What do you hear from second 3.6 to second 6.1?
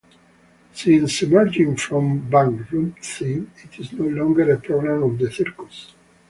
it is no longer a program of the Circus.